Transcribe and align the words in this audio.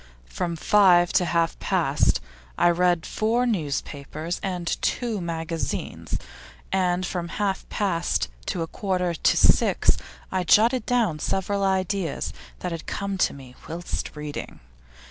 From 0.25 0.55
five 0.55 1.13
to 1.13 1.25
half 1.25 1.59
past 1.59 2.21
I 2.57 2.71
read 2.71 3.05
four 3.05 3.45
newspapers 3.45 4.39
and 4.41 4.65
two 4.81 5.21
magazines, 5.21 6.17
and 6.71 7.05
from 7.05 7.27
half 7.27 7.69
past 7.69 8.27
to 8.47 8.63
a 8.63 8.67
quarter 8.67 9.13
to 9.13 9.37
six 9.37 9.97
I 10.31 10.43
jotted 10.43 10.87
down 10.87 11.19
several 11.19 11.63
ideas 11.63 12.33
that 12.61 12.71
had 12.71 12.87
come 12.87 13.19
to 13.19 13.33
me 13.35 13.53
whilst 13.69 14.15
reading. 14.15 14.59